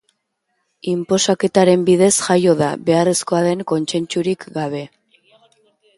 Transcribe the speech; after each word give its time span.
Inposaketaren 0.93 1.83
bidez 1.89 2.09
jaio 2.29 2.57
da, 2.63 2.69
beharrezkoa 2.89 3.45
den 3.49 3.65
kontsentsurik 3.73 4.49
gabe. 4.61 4.85